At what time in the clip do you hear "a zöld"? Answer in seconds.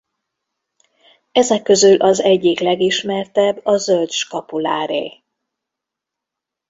3.65-4.11